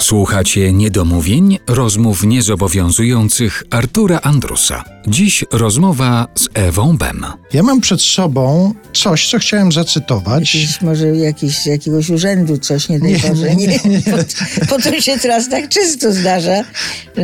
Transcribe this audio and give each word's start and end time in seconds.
Słuchacie 0.00 0.72
niedomówień, 0.72 1.58
rozmów 1.66 2.24
niezobowiązujących 2.24 3.62
Artura 3.70 4.20
Andrusa. 4.22 4.84
Dziś 5.06 5.44
rozmowa 5.52 6.26
z 6.34 6.48
Ewą 6.54 6.96
Bem. 6.96 7.26
Ja 7.52 7.62
mam 7.62 7.80
przed 7.80 8.02
sobą 8.02 8.74
coś, 8.92 9.30
co 9.30 9.38
chciałem 9.38 9.72
zacytować. 9.72 10.54
Jakiś, 10.54 10.82
może 10.82 11.06
jakiś, 11.06 11.58
z 11.58 11.66
jakiegoś 11.66 12.10
urzędu 12.10 12.58
coś, 12.58 12.88
nie 12.88 13.00
daj 13.00 13.12
Nie, 13.12 13.18
Boże. 13.18 13.54
nie, 13.56 13.66
nie, 13.66 13.80
nie. 13.84 14.02
Bo, 14.12 14.76
bo 14.76 14.82
to 14.82 15.00
się 15.00 15.18
teraz 15.18 15.48
tak 15.48 15.68
często 15.68 16.12
zdarza. 16.12 16.64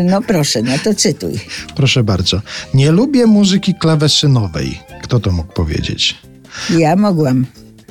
No 0.04 0.22
proszę, 0.22 0.62
no 0.62 0.72
to 0.84 0.95
cytuj. 0.95 1.41
Proszę 1.77 2.04
bardzo. 2.04 2.41
Nie 2.75 2.91
lubię 2.91 3.27
muzyki 3.27 3.75
klawesynowej. 3.75 4.80
Kto 5.02 5.20
to 5.20 5.32
mógł 5.32 5.52
powiedzieć? 5.52 6.14
Ja 6.79 6.96
mogłam. 6.96 7.46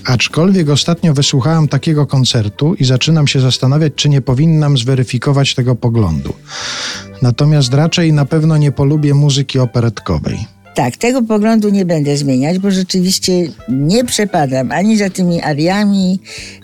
Aczkolwiek 0.05 0.69
ostatnio 0.69 1.13
wysłuchałam 1.13 1.67
takiego 1.67 2.07
koncertu 2.07 2.73
i 2.73 2.85
zaczynam 2.85 3.27
się 3.27 3.39
zastanawiać, 3.39 3.93
czy 3.95 4.09
nie 4.09 4.21
powinnam 4.21 4.77
zweryfikować 4.77 5.55
tego 5.55 5.75
poglądu. 5.75 6.33
Natomiast 7.21 7.73
raczej 7.73 8.13
na 8.13 8.25
pewno 8.25 8.57
nie 8.57 8.71
polubię 8.71 9.13
muzyki 9.13 9.59
operetkowej. 9.59 10.45
Tak, 10.75 10.97
tego 10.97 11.21
poglądu 11.21 11.69
nie 11.69 11.85
będę 11.85 12.17
zmieniać, 12.17 12.59
bo 12.59 12.71
rzeczywiście 12.71 13.33
nie 13.69 14.05
przepadam 14.05 14.71
ani 14.71 14.97
za 14.97 15.09
tymi 15.09 15.41
ariami, 15.41 16.19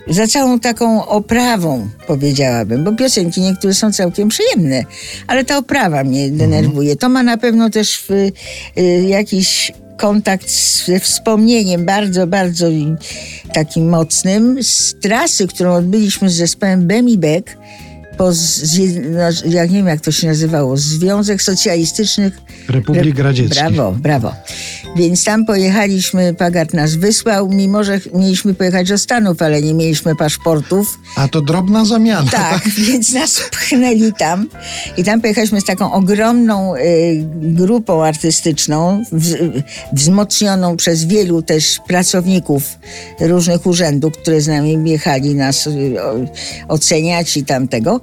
za 0.08 0.26
całą 0.26 0.60
taką 0.60 1.06
oprawą, 1.06 1.88
powiedziałabym, 2.06 2.84
bo 2.84 2.92
piosenki 2.92 3.40
niektóre 3.40 3.74
są 3.74 3.92
całkiem 3.92 4.28
przyjemne, 4.28 4.84
ale 5.26 5.44
ta 5.44 5.58
oprawa 5.58 6.04
mnie 6.04 6.30
denerwuje. 6.30 6.96
To 6.96 7.08
ma 7.08 7.22
na 7.22 7.36
pewno 7.36 7.70
też 7.70 8.10
y, 8.10 8.32
y, 8.78 8.82
jakiś 9.08 9.72
kontakt 9.96 10.50
ze 10.86 11.00
wspomnieniem 11.00 11.84
bardzo, 11.84 12.26
bardzo 12.26 12.66
takim 13.52 13.88
mocnym 13.88 14.62
z 14.62 14.94
trasy, 15.00 15.46
którą 15.46 15.74
odbyliśmy 15.74 16.30
z 16.30 16.34
zespołem 16.34 16.86
Bemi 16.86 17.18
Beck, 17.18 17.56
po 18.16 18.30
jak 19.44 19.70
nie 19.70 19.76
wiem 19.76 19.86
jak 19.86 20.00
to 20.00 20.12
się 20.12 20.26
nazywało, 20.26 20.76
Związek 20.76 21.42
Socjalistycznych 21.42 22.38
Republik 22.68 23.18
Re- 23.18 23.22
Radzieckich. 23.22 23.62
Brawo, 23.62 23.92
brawo. 23.92 24.32
Więc 24.96 25.24
tam 25.24 25.44
pojechaliśmy, 25.44 26.34
Pagart 26.34 26.74
nas 26.74 26.94
wysłał, 26.94 27.48
mimo 27.48 27.84
że 27.84 28.00
mieliśmy 28.14 28.54
pojechać 28.54 28.88
do 28.88 28.98
Stanów, 28.98 29.42
ale 29.42 29.62
nie 29.62 29.74
mieliśmy 29.74 30.16
paszportów. 30.16 30.98
A 31.16 31.28
to 31.28 31.40
drobna 31.40 31.84
zamiana. 31.84 32.30
Tak, 32.30 32.68
więc 32.88 33.12
nas 33.12 33.40
pchnęli 33.50 34.12
tam. 34.18 34.48
I 34.96 35.04
tam 35.04 35.20
pojechaliśmy 35.20 35.60
z 35.60 35.64
taką 35.64 35.92
ogromną 35.92 36.74
y, 36.76 36.80
grupą 37.42 38.04
artystyczną, 38.04 39.04
w, 39.12 39.34
wzmocnioną 39.92 40.76
przez 40.76 41.04
wielu 41.04 41.42
też 41.42 41.80
pracowników 41.86 42.62
różnych 43.20 43.66
urzędów, 43.66 44.12
które 44.12 44.40
z 44.40 44.48
nami 44.48 44.90
jechali 44.90 45.34
nas 45.34 45.66
y, 45.66 45.94
oceniać 46.68 47.36
i 47.36 47.44
tamtego. 47.44 48.00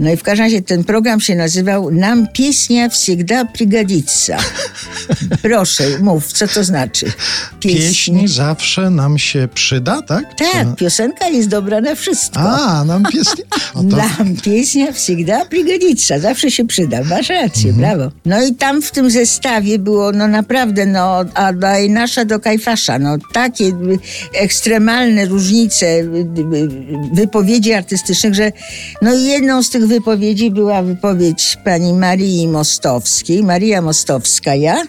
No 0.00 0.10
i 0.10 0.16
w 0.16 0.22
każdym 0.22 0.44
razie 0.44 0.62
ten 0.62 0.84
program 0.84 1.20
się 1.20 1.34
nazywał 1.34 1.90
Nam 1.90 2.28
pieśnia 2.32 2.88
wsiegda 2.88 3.44
prigadica. 3.44 4.36
Proszę, 5.42 5.84
mów, 6.02 6.32
co 6.32 6.48
to 6.48 6.64
znaczy? 6.64 7.12
Pieśń... 7.60 8.26
Zawsze 8.28 8.90
nam 8.90 9.18
się 9.18 9.48
przyda, 9.54 10.02
tak? 10.02 10.24
Tak, 10.52 10.76
piosenka 10.76 11.28
jest 11.28 11.48
dobra 11.48 11.80
na 11.80 11.94
wszystko. 11.94 12.40
A, 12.40 12.84
nam 12.84 13.02
pieśnia. 13.12 13.44
To... 13.74 13.82
Nam 13.82 14.36
pieśnia 14.42 14.92
wsiegda 14.92 15.44
prigadica, 15.44 16.18
zawsze 16.18 16.50
się 16.50 16.66
przyda, 16.66 17.04
masz 17.04 17.28
rację, 17.28 17.70
mhm. 17.70 17.76
brawo. 17.96 18.12
No 18.24 18.42
i 18.42 18.54
tam 18.54 18.82
w 18.82 18.90
tym 18.90 19.10
zestawie 19.10 19.78
było, 19.78 20.12
no 20.12 20.28
naprawdę, 20.28 20.86
no, 20.86 21.24
a 21.34 21.52
daj 21.52 21.90
nasza 21.90 22.24
do 22.24 22.40
Kajfasza, 22.40 22.98
no 22.98 23.16
takie 23.32 23.72
ekstremalne 24.34 25.26
różnice 25.26 25.86
y, 25.86 25.98
y, 25.98 26.56
y, 26.56 26.68
wypowiedzi 27.12 27.72
artystycznych, 27.72 28.34
że 28.34 28.52
no 29.02 29.14
jedną 29.14 29.62
z 29.62 29.70
tych 29.70 29.89
wypowiedzi 29.90 30.50
była 30.50 30.82
wypowiedź 30.82 31.58
pani 31.64 31.92
Marii 31.92 32.48
Mostowskiej, 32.48 33.42
Maria 33.42 33.82
Mostowska, 33.82 34.54
ja 34.54 34.82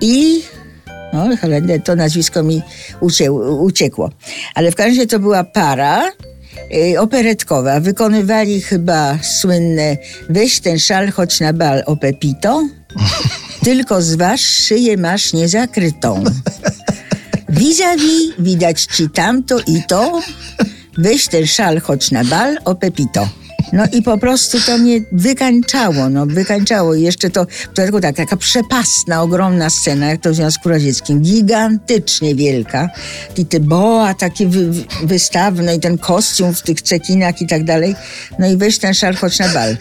i 0.00 0.42
no, 1.12 1.36
Holender, 1.36 1.82
to 1.82 1.96
nazwisko 1.96 2.42
mi 2.42 2.62
ucie, 3.00 3.32
uciekło. 3.32 4.10
Ale 4.54 4.70
w 4.70 4.74
każdym 4.74 4.94
razie 4.94 5.06
to 5.06 5.18
była 5.18 5.44
para 5.44 6.02
y, 6.74 7.00
operetkowa. 7.00 7.80
Wykonywali 7.80 8.60
chyba 8.60 9.18
słynne 9.22 9.96
Weź 10.30 10.60
ten 10.60 10.78
szal, 10.78 11.10
chodź 11.10 11.40
na 11.40 11.52
bal 11.52 11.82
o 11.86 11.96
Pepito. 11.96 12.68
Tylko 13.64 14.02
zważ, 14.02 14.40
szyję 14.40 14.96
masz 14.96 15.32
niezakrytą. 15.32 16.24
Vis-a-vis, 17.48 18.34
widać 18.38 18.82
ci 18.96 19.10
tamto 19.10 19.58
i 19.66 19.82
to. 19.88 20.20
Weź 20.98 21.28
ten 21.28 21.46
szal, 21.46 21.80
chodź 21.80 22.10
na 22.10 22.24
bal 22.24 22.58
o 22.64 22.74
Pepito. 22.74 23.41
No 23.72 23.84
i 23.92 24.02
po 24.02 24.18
prostu 24.18 24.58
to 24.66 24.78
mnie 24.78 25.00
wykańczało, 25.12 26.08
no 26.08 26.26
wykańczało. 26.26 26.94
I 26.94 27.02
jeszcze 27.02 27.30
to, 27.30 27.44
to 27.46 27.72
tylko 27.74 28.00
tak, 28.00 28.16
taka 28.16 28.36
przepastna, 28.36 29.22
ogromna 29.22 29.70
scena, 29.70 30.06
jak 30.06 30.20
to 30.20 30.30
w 30.30 30.34
Związku 30.34 30.68
Radzieckim. 30.68 31.20
Gigantycznie 31.20 32.34
wielka. 32.34 32.88
I 33.36 33.46
te 33.46 33.60
boa 33.60 34.14
takie 34.14 34.46
wy, 34.48 34.70
wy- 34.72 34.84
wystawne 35.04 35.76
i 35.76 35.80
ten 35.80 35.98
kostium 35.98 36.54
w 36.54 36.62
tych 36.62 36.82
cekinach 36.82 37.42
i 37.42 37.46
tak 37.46 37.64
dalej. 37.64 37.94
No 38.38 38.46
i 38.46 38.56
weź 38.56 38.78
ten 38.78 38.94
szal, 38.94 39.14
chodź 39.14 39.38
na 39.38 39.48
bal. 39.48 39.76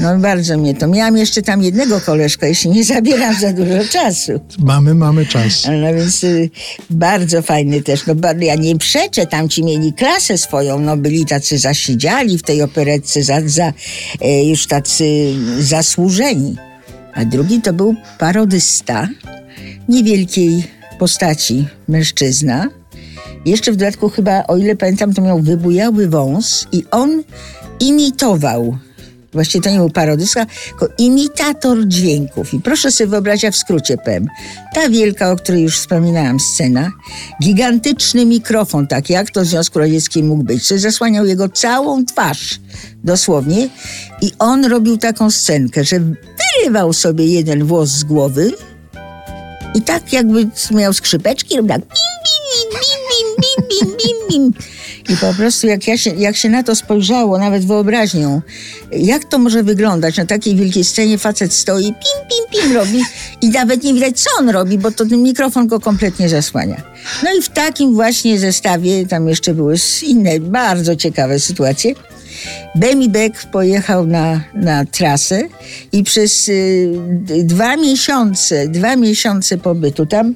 No 0.00 0.18
bardzo 0.18 0.58
mnie 0.58 0.74
to. 0.74 0.86
Miałam 0.88 1.16
jeszcze 1.16 1.42
tam 1.42 1.62
jednego 1.62 2.00
koleżka, 2.00 2.46
jeśli 2.46 2.70
nie 2.70 2.84
zabieram 2.84 3.34
za 3.40 3.52
dużo 3.52 3.84
czasu. 3.92 4.32
mamy, 4.58 4.94
mamy 4.94 5.26
czas. 5.26 5.64
No 5.82 5.94
więc 5.94 6.24
y, 6.24 6.50
bardzo 6.90 7.42
fajny 7.42 7.82
też. 7.82 8.06
No, 8.06 8.14
ja 8.40 8.54
nie 8.54 8.78
przeczę, 8.78 9.26
tam 9.26 9.48
ci 9.48 9.64
mieli 9.64 9.92
klasę 9.92 10.38
swoją, 10.38 10.78
no 10.78 10.96
byli 10.96 11.26
tacy 11.26 11.58
zasiedziali 11.58 12.38
w 12.38 12.42
tej 12.42 12.62
operetce, 12.62 13.22
za, 13.26 13.40
za, 13.44 13.72
e, 14.20 14.44
już 14.44 14.66
tacy 14.66 15.34
zasłużeni. 15.58 16.56
A 17.14 17.24
drugi 17.24 17.60
to 17.60 17.72
był 17.72 17.94
parodysta 18.18 19.08
niewielkiej 19.88 20.64
postaci, 20.98 21.66
mężczyzna. 21.88 22.68
Jeszcze 23.46 23.72
w 23.72 23.76
dodatku 23.76 24.08
chyba, 24.08 24.44
o 24.46 24.56
ile 24.56 24.76
pamiętam, 24.76 25.14
to 25.14 25.22
miał 25.22 25.40
wybujały 25.40 26.08
wąs 26.08 26.66
i 26.72 26.84
on 26.90 27.22
imitował 27.80 28.78
Właściwie 29.36 29.62
to 29.62 29.70
nie 29.70 29.78
był 29.78 29.90
parodysta, 29.90 30.46
tylko 30.68 30.88
imitator 30.98 31.86
dźwięków. 31.86 32.54
I 32.54 32.60
proszę 32.60 32.90
sobie 32.90 33.10
wyobrazić, 33.10 33.50
w 33.50 33.56
skrócie 33.56 33.96
powiem. 33.98 34.26
Ta 34.74 34.88
wielka, 34.88 35.32
o 35.32 35.36
której 35.36 35.62
już 35.62 35.78
wspominałam, 35.78 36.40
scena, 36.40 36.90
gigantyczny 37.42 38.26
mikrofon, 38.26 38.86
tak 38.86 39.10
jak 39.10 39.30
to 39.30 39.40
w 39.40 39.44
Związku 39.44 39.78
Radzieckim 39.78 40.26
mógł 40.26 40.42
być, 40.42 40.68
że 40.68 40.78
zasłaniał 40.78 41.26
jego 41.26 41.48
całą 41.48 42.04
twarz, 42.04 42.60
dosłownie. 43.04 43.68
I 44.22 44.32
on 44.38 44.64
robił 44.64 44.96
taką 44.96 45.30
scenkę, 45.30 45.84
że 45.84 46.00
wyrywał 46.00 46.92
sobie 46.92 47.26
jeden 47.26 47.64
włos 47.64 47.88
z 47.88 48.04
głowy 48.04 48.52
i 49.74 49.82
tak 49.82 50.12
jakby 50.12 50.48
miał 50.70 50.92
skrzypeczki, 50.92 51.56
robił 51.56 51.68
tak 51.68 51.80
bim, 51.80 51.88
bim, 52.24 52.70
bim, 52.72 53.00
bim, 53.10 53.68
bim, 53.68 53.68
bim, 53.68 53.96
bim, 53.96 54.52
bim. 54.52 54.62
I 55.08 55.16
po 55.16 55.34
prostu 55.34 55.66
jak, 55.66 55.86
ja 55.86 55.98
się, 55.98 56.10
jak 56.10 56.36
się 56.36 56.48
na 56.48 56.62
to 56.62 56.74
spojrzało, 56.74 57.38
nawet 57.38 57.64
wyobraźnią, 57.64 58.42
jak 58.92 59.24
to 59.24 59.38
może 59.38 59.62
wyglądać 59.62 60.16
na 60.16 60.26
takiej 60.26 60.56
wielkiej 60.56 60.84
scenie, 60.84 61.18
facet 61.18 61.52
stoi, 61.52 61.84
pim, 61.84 61.92
pim, 62.52 62.62
pim 62.62 62.76
robi 62.76 63.02
i 63.40 63.48
nawet 63.48 63.82
nie 63.82 63.94
widać, 63.94 64.20
co 64.20 64.30
on 64.38 64.50
robi, 64.50 64.78
bo 64.78 64.90
to 64.90 65.06
ten 65.06 65.22
mikrofon 65.22 65.66
go 65.66 65.80
kompletnie 65.80 66.28
zasłania. 66.28 66.82
No 67.22 67.30
i 67.38 67.42
w 67.42 67.48
takim 67.48 67.94
właśnie 67.94 68.38
zestawie, 68.38 69.06
tam 69.06 69.28
jeszcze 69.28 69.54
były 69.54 69.74
inne 70.02 70.40
bardzo 70.40 70.96
ciekawe 70.96 71.40
sytuacje, 71.40 71.94
Bemi 72.74 73.08
Beck 73.08 73.46
pojechał 73.46 74.06
na, 74.06 74.40
na 74.54 74.84
trasę 74.84 75.42
i 75.92 76.02
przez 76.02 76.48
y, 76.48 76.92
dwa 77.44 77.76
miesiące, 77.76 78.68
dwa 78.68 78.96
miesiące 78.96 79.58
pobytu 79.58 80.06
tam 80.06 80.34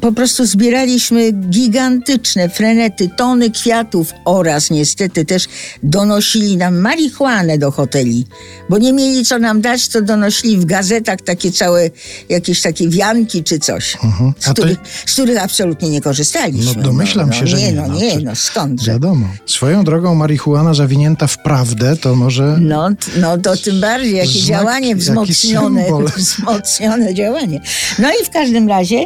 po 0.00 0.12
prostu 0.12 0.46
zbieraliśmy 0.46 1.32
gigantyczne 1.32 2.48
frenety, 2.48 3.10
tony 3.16 3.50
kwiatów 3.50 4.12
oraz 4.24 4.70
niestety 4.70 5.24
też 5.24 5.44
donosili 5.82 6.56
nam 6.56 6.78
marihuanę 6.78 7.58
do 7.58 7.70
hoteli, 7.70 8.26
bo 8.68 8.78
nie 8.78 8.92
mieli 8.92 9.24
co 9.24 9.38
nam 9.38 9.60
dać, 9.60 9.88
to 9.88 10.02
donosili 10.02 10.56
w 10.56 10.64
gazetach 10.64 11.20
takie 11.20 11.52
całe 11.52 11.90
jakieś 12.28 12.62
takie 12.62 12.88
wianki 12.88 13.44
czy 13.44 13.58
coś, 13.58 13.96
Mhm. 14.04 14.32
z, 14.38 14.48
A 14.48 14.54
to- 14.54 14.62
których, 14.62 14.78
z 15.06 15.12
których 15.12 15.42
absolutnie 15.42 15.90
nie 15.90 16.00
korzystaliśmy. 16.00 16.72
No 16.76 16.82
domyślam 16.82 17.26
no, 17.26 17.32
się, 17.32 17.40
no, 17.40 17.46
że 17.46 17.56
nie. 17.56 17.66
nie, 17.66 17.72
No 17.72 17.88
no, 17.88 17.94
nie, 17.94 18.12
czy- 18.12 18.24
no 18.24 18.34
skądże. 18.36 18.92
Wiadomo. 18.92 19.26
Swoją 19.46 19.84
drogą 19.84 20.14
marihuana 20.14 20.74
zawinięta 20.74 21.26
w 21.26 21.42
prawdę, 21.42 21.96
to 21.96 22.14
może... 22.14 22.58
No, 22.60 22.88
no 23.20 23.38
to 23.38 23.56
tym 23.56 23.80
bardziej, 23.80 24.16
jakie 24.16 24.28
Znak, 24.30 24.44
działanie 24.46 24.96
wzmocnione, 24.96 25.84
wzmocnione 26.16 27.14
działanie. 27.14 27.60
No 27.98 28.08
i 28.22 28.24
w 28.24 28.30
każdym 28.30 28.68
razie 28.68 29.04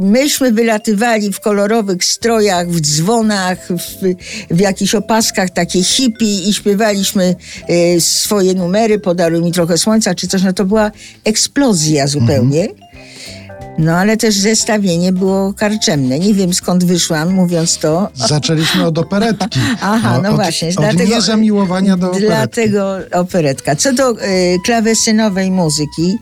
myśmy 0.00 0.52
wylatywali 0.52 1.32
w 1.32 1.40
kolorowych 1.40 2.04
strojach, 2.04 2.70
w 2.70 2.80
dzwonach, 2.80 3.68
w, 3.68 4.14
w 4.54 4.60
jakichś 4.60 4.94
opaskach 4.94 5.50
takie 5.50 5.82
hippie 5.82 6.38
i 6.48 6.52
śpiewaliśmy 6.52 7.34
e, 7.68 8.00
swoje 8.00 8.54
numery, 8.54 8.98
podaruj 8.98 9.42
mi 9.42 9.52
trochę 9.52 9.78
słońca 9.78 10.14
czy 10.14 10.28
coś, 10.28 10.42
no 10.42 10.52
to 10.52 10.64
była 10.64 10.90
eksplozja 11.24 12.06
zupełnie. 12.06 12.68
No 13.80 13.92
ale 13.92 14.16
też 14.16 14.34
zestawienie 14.34 15.12
było 15.12 15.52
karczemne. 15.52 16.18
Nie 16.18 16.34
wiem 16.34 16.54
skąd 16.54 16.84
wyszłam 16.84 17.32
mówiąc 17.32 17.78
to. 17.78 18.08
Zaczęliśmy 18.14 18.86
od 18.86 18.98
operetki. 18.98 19.60
Aha, 19.80 20.20
no, 20.22 20.28
od, 20.28 20.34
właśnie. 20.34 20.68
Od 20.68 20.74
dlatego, 20.74 21.14
niezamiłowania 21.14 21.96
do 21.96 22.06
operetki. 22.06 22.26
Dlatego 22.26 22.98
operetka. 23.12 23.76
Co 23.76 23.92
do 23.92 24.10
y, 24.10 24.16
klawesynowej 24.64 25.50
muzyki, 25.50 26.18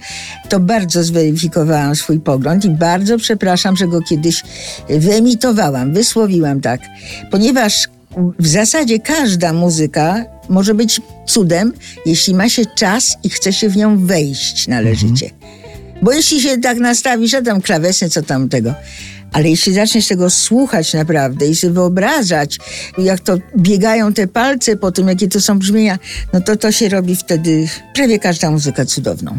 to 0.48 0.60
bardzo 0.60 1.04
zweryfikowałam 1.04 1.96
swój 1.96 2.20
pogląd 2.20 2.64
i 2.64 2.70
bardzo 2.70 3.18
przepraszam, 3.18 3.76
że 3.76 3.88
go 3.88 4.02
kiedyś 4.02 4.42
wyemitowałam, 4.88 5.92
wysłowiłam 5.92 6.60
tak. 6.60 6.80
Ponieważ 7.30 7.88
w 8.38 8.48
zasadzie 8.48 8.98
każda 8.98 9.52
muzyka 9.52 10.24
może 10.48 10.74
być 10.74 11.00
cudem, 11.26 11.72
jeśli 12.06 12.34
ma 12.34 12.48
się 12.48 12.62
czas 12.66 13.16
i 13.24 13.30
chce 13.30 13.52
się 13.52 13.68
w 13.68 13.76
nią 13.76 14.06
wejść 14.06 14.68
należycie. 14.68 15.30
Bo 16.02 16.12
jeśli 16.12 16.40
się 16.40 16.58
tak 16.58 16.78
nastawisz, 16.78 17.34
a 17.34 17.42
tam 17.42 17.60
klawesy, 17.60 18.10
co 18.10 18.22
tam 18.22 18.48
tego. 18.48 18.74
Ale 19.32 19.48
jeśli 19.48 19.74
zaczniesz 19.74 20.06
tego 20.06 20.30
słuchać 20.30 20.94
naprawdę 20.94 21.46
i 21.46 21.54
sobie 21.54 21.72
wyobrażać, 21.72 22.58
jak 22.98 23.20
to 23.20 23.38
biegają 23.56 24.12
te 24.12 24.26
palce 24.26 24.76
po 24.76 24.92
tym, 24.92 25.08
jakie 25.08 25.28
to 25.28 25.40
są 25.40 25.58
brzmienia, 25.58 25.98
no 26.32 26.40
to 26.40 26.56
to 26.56 26.72
się 26.72 26.88
robi 26.88 27.16
wtedy 27.16 27.68
prawie 27.94 28.18
każda 28.18 28.50
muzyka 28.50 28.84
cudowną. 28.84 29.38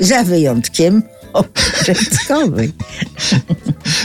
Za 0.00 0.24
wyjątkiem 0.24 1.02
operetkowej. 1.36 2.72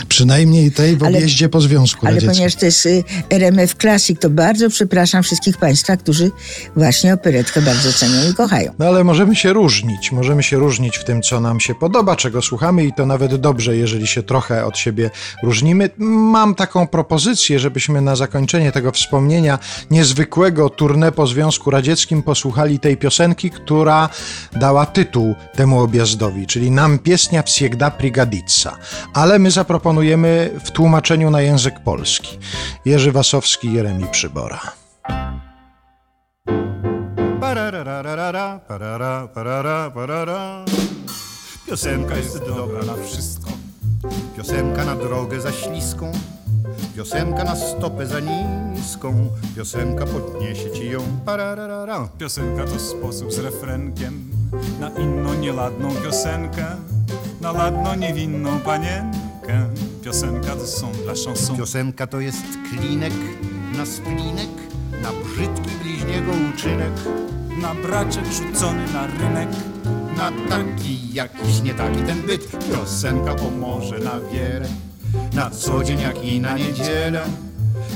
Przynajmniej 0.07 0.71
tej 0.71 0.97
w 0.97 1.03
Ale- 1.03 1.17
objeździe 1.17 1.49
po 1.49 1.61
Związku 1.61 2.05
Ale 2.05 2.15
Radzieckim. 2.15 2.33
ponieważ 2.35 2.55
to 2.55 2.65
jest 2.65 2.85
y, 2.85 3.03
RMF 3.29 3.75
Classic, 3.75 4.19
to 4.19 4.29
bardzo 4.29 4.69
przepraszam 4.69 5.23
wszystkich 5.23 5.57
Państwa, 5.57 5.97
którzy 5.97 6.31
właśnie 6.75 7.13
operetkę 7.13 7.61
bardzo 7.61 7.93
cenią 7.93 8.29
i 8.31 8.33
kochają. 8.33 8.71
No 8.79 8.85
ale 8.87 9.03
możemy 9.03 9.35
się 9.35 9.53
różnić. 9.53 10.11
Możemy 10.11 10.43
się 10.43 10.57
różnić 10.57 10.97
w 10.97 11.03
tym, 11.03 11.21
co 11.21 11.39
nam 11.39 11.59
się 11.59 11.75
podoba, 11.75 12.15
czego 12.15 12.41
słuchamy 12.41 12.85
i 12.85 12.93
to 12.93 13.05
nawet 13.05 13.35
dobrze, 13.35 13.77
jeżeli 13.77 14.07
się 14.07 14.23
trochę 14.23 14.65
od 14.65 14.77
siebie 14.77 15.09
różnimy. 15.43 15.89
Mam 15.97 16.55
taką 16.55 16.87
propozycję, 16.87 17.59
żebyśmy 17.59 18.01
na 18.01 18.15
zakończenie 18.15 18.71
tego 18.71 18.91
wspomnienia 18.91 19.59
niezwykłego 19.91 20.67
tournée 20.67 21.11
po 21.11 21.27
Związku 21.27 21.71
Radzieckim 21.71 22.23
posłuchali 22.23 22.79
tej 22.79 22.97
piosenki, 22.97 23.49
która 23.49 24.09
dała 24.55 24.85
tytuł 24.85 25.35
temu 25.55 25.79
objazdowi, 25.79 26.47
czyli 26.47 26.71
Nam 26.71 26.99
piesnia 27.21 27.43
wsiegda 27.43 27.91
prigadica. 27.91 28.77
Ale 29.13 29.39
my 29.39 29.51
zaproponujemy 29.51 30.59
w 30.63 30.71
tłumaczeniu 30.71 31.31
na 31.31 31.41
język 31.41 31.79
polski. 31.79 32.39
Jerzy 32.85 33.11
Wasowski, 33.11 33.73
Jeremi 33.73 34.05
Przybora. 34.11 34.59
Piosenka 41.67 42.17
jest 42.17 42.39
dobra 42.39 42.83
na 42.85 43.03
wszystko. 43.03 43.49
Piosenka 44.37 44.85
na 44.85 44.95
drogę 44.95 45.41
za 45.41 45.51
śliską. 45.51 46.11
Piosenka 46.95 47.43
na 47.43 47.55
stopę 47.55 48.07
za 48.07 48.19
niską. 48.19 49.29
Piosenka 49.55 50.05
podniesie 50.05 50.71
ci 50.71 50.89
ją. 50.89 51.01
Parararara. 51.25 52.09
Piosenka 52.17 52.63
to 52.63 52.79
sposób 52.79 53.33
z 53.33 53.39
refrenkiem 53.39 54.40
na 54.79 54.89
inną 54.89 55.33
nieladną 55.33 55.95
piosenkę, 55.95 56.65
na 57.41 57.51
ladną 57.51 57.95
niewinną 57.95 58.59
panienkę. 58.59 59.69
Piosenka 60.03 60.55
to 60.55 60.67
są 60.67 60.91
dla 60.91 61.13
chanson. 61.25 61.57
Piosenka 61.57 62.07
to 62.07 62.19
jest 62.19 62.43
klinek 62.69 63.13
na 63.77 63.85
splinek, 63.85 64.49
na 65.01 65.09
brzydki 65.11 65.69
bliźniego 65.83 66.31
uczynek. 66.53 66.91
Na 67.61 67.75
braczek 67.75 68.25
rzucony 68.25 68.93
na 68.93 69.07
rynek, 69.07 69.49
Na 70.17 70.31
taki 70.49 71.13
jakiś 71.13 71.61
nie 71.61 71.73
taki 71.73 72.01
ten 72.01 72.21
byt. 72.21 72.57
Piosenka 72.69 73.35
pomoże 73.35 73.99
na 73.99 74.19
wiele. 74.19 74.67
Na 75.33 75.49
co 75.49 75.83
dzień 75.83 76.01
jak 76.01 76.23
i 76.23 76.41
na 76.41 76.57
niedzielę. 76.57 77.21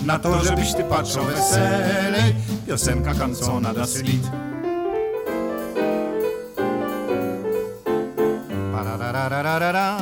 Na 0.06 0.20
to, 0.20 0.44
żebyś 0.44 0.74
ty 0.74 0.84
patrzał 0.84 1.26
weselej. 1.26 2.36
Piosenka 2.68 3.14
kancona 3.14 3.74
das 3.74 4.02
Lied. 4.02 4.32
Pararararara, 9.26 9.98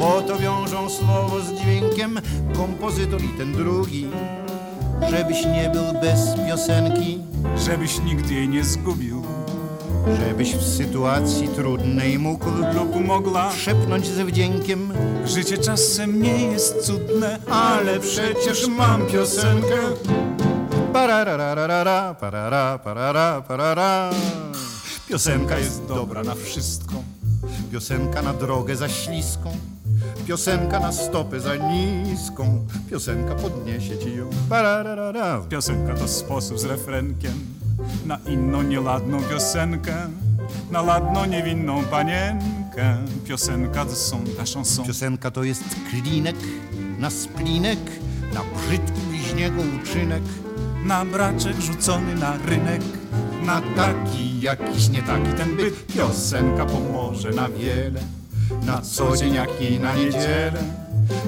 bo 0.00 0.22
to 0.22 0.38
wiążą 0.38 0.90
słowo 0.90 1.40
z 1.40 1.52
dźwiękiem 1.52 2.20
kompozytor 2.56 3.22
i 3.22 3.28
ten 3.28 3.52
drugi. 3.52 4.06
Żebyś 5.10 5.44
nie 5.44 5.70
był 5.72 6.00
bez 6.00 6.20
piosenki, 6.48 7.18
żebyś 7.56 8.00
nigdy 8.00 8.34
jej 8.34 8.48
nie 8.48 8.64
zgubił 8.64 9.22
żebyś 10.20 10.54
w 10.56 10.76
sytuacji 10.76 11.48
trudnej 11.48 12.18
mógł 12.18 12.50
lub 12.74 13.06
mogła. 13.06 13.52
szepnąć 13.52 14.06
ze 14.06 14.24
wdziękiem, 14.24 14.92
Życie 15.24 15.58
czasem 15.58 16.22
nie 16.22 16.42
jest 16.42 16.86
cudne, 16.86 17.38
ale 17.50 18.00
przecież 18.00 18.68
mam 18.68 19.06
piosenkę. 19.06 19.76
Pararararara, 20.92 22.14
parara, 22.14 22.78
parara, 22.78 23.42
parara. 23.48 24.10
Piosenka 25.08 25.58
jest 25.58 25.86
dobra 25.86 26.22
na 26.22 26.34
wszystko. 26.34 27.13
Piosenka 27.72 28.22
na 28.22 28.32
drogę 28.32 28.76
za 28.76 28.88
śliską. 28.88 29.50
Piosenka 30.26 30.80
na 30.80 30.92
stopę 30.92 31.40
za 31.40 31.56
niską. 31.56 32.66
Piosenka 32.90 33.34
podniesie 33.34 33.98
ci 33.98 34.16
ją. 34.16 34.30
Piosenka 35.48 35.94
to 35.94 36.08
sposób 36.08 36.58
z 36.58 36.64
refrenkiem 36.64 37.32
na 38.06 38.18
inną 38.26 38.62
nieladną 38.62 39.22
piosenkę, 39.22 39.94
na 40.70 40.82
ladną 40.82 41.24
niewinną 41.24 41.84
panienkę. 41.84 42.96
Piosenka 43.24 43.84
to 43.84 43.94
są 43.94 44.24
dla 44.24 44.44
chanson. 44.54 44.86
Piosenka 44.86 45.30
to 45.30 45.44
jest 45.44 45.64
klinek 45.90 46.36
na 46.98 47.10
splinek, 47.10 47.78
na 48.34 48.40
brzydki 48.40 49.00
bliźniego 49.08 49.62
uczynek. 49.82 50.22
Na 50.84 51.04
braczek 51.04 51.60
rzucony 51.60 52.14
na 52.14 52.36
rynek, 52.36 52.82
Na 53.44 53.62
taki 53.76 54.40
jakiś 54.40 54.88
nie 54.88 55.02
taki. 55.02 55.32
Ten 55.36 55.56
byt 55.56 55.86
Piosenka 55.86 56.66
pomoże 56.66 57.30
na 57.30 57.48
wiele. 57.48 58.00
Na 58.66 58.80
co 58.80 59.16
dzień 59.16 59.34
jak 59.34 59.60
i 59.60 59.80
na 59.80 59.94
niedzielę. 59.94 60.62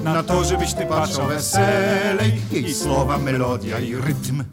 Na 0.03 0.23
to, 0.23 0.43
żebyś 0.43 0.73
ty 0.73 0.85
patrzał 0.85 1.27
weselej 1.27 2.41
Jej 2.51 2.73
słowa, 2.73 3.17
melodia 3.17 3.79
i 3.79 3.95
rytm 3.95 4.43